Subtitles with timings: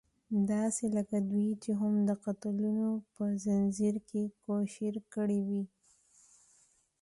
[0.51, 5.63] داسې لکه دوی چې هم د قتلونو په ځنځير کې کوشير کړې وي.